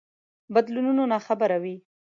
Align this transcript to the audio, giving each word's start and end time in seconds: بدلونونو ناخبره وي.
بدلونونو 0.53 1.03
ناخبره 1.11 1.57
وي. 1.63 1.75